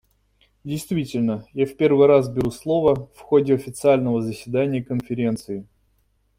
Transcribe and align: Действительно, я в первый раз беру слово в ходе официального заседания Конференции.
Действительно, 0.63 1.45
я 1.53 1.67
в 1.67 1.77
первый 1.77 2.07
раз 2.07 2.27
беру 2.27 2.49
слово 2.49 3.05
в 3.13 3.19
ходе 3.19 3.53
официального 3.53 4.19
заседания 4.23 4.83
Конференции. 4.83 5.67